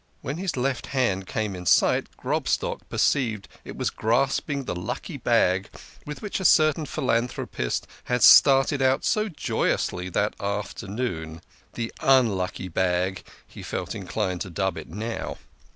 [0.23, 5.69] When his left hand came in sight, Grobstock perceived it was grasping the lucky bag
[6.07, 11.39] with which a certain philanthropist had started out so joyously that afternoon.
[11.75, 15.37] The unlucky bag he felt inclined to dub it now.